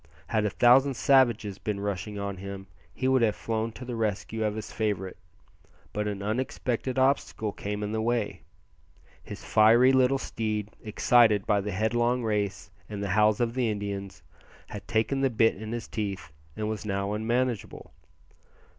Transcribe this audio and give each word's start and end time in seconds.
Had 0.29 0.45
a 0.45 0.49
thousand 0.49 0.95
savages 0.95 1.59
been 1.59 1.79
rushing 1.79 2.17
on 2.17 2.37
him 2.37 2.65
he 2.91 3.07
would 3.07 3.21
have 3.21 3.35
flown 3.35 3.71
to 3.73 3.85
the 3.85 3.95
rescue 3.95 4.43
of 4.43 4.55
his 4.55 4.71
favourite; 4.71 5.15
but 5.93 6.07
an 6.07 6.23
unexpected 6.23 6.97
obstacle 6.97 7.51
came 7.51 7.83
in 7.83 7.91
the 7.91 8.01
way. 8.01 8.41
His 9.21 9.43
fiery 9.45 9.91
little 9.91 10.17
steed, 10.17 10.71
excited 10.81 11.45
by 11.45 11.61
the 11.61 11.69
headlong 11.71 12.23
race 12.23 12.71
and 12.89 13.03
the 13.03 13.09
howls 13.09 13.39
of 13.39 13.53
the 13.53 13.69
Indians, 13.69 14.23
had 14.69 14.87
taken 14.87 15.21
the 15.21 15.29
bit 15.29 15.55
in 15.55 15.71
his 15.71 15.87
teeth 15.87 16.31
and 16.57 16.67
was 16.67 16.83
now 16.83 17.13
unmanageable. 17.13 17.93